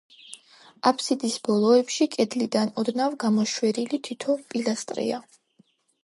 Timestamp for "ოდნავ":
2.83-3.17